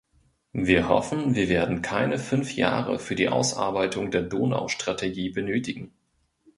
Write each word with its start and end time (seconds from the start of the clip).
Wir 0.53 0.89
hoffen, 0.89 1.35
wir 1.35 1.47
werden 1.47 1.83
keine 1.83 2.17
fünf 2.17 2.55
Jahre 2.55 2.97
für 2.97 3.13
die 3.13 3.29
Ausarbeitung 3.29 4.09
der 4.09 4.23
Donaustrategie 4.23 5.29
benötigen. 5.29 5.93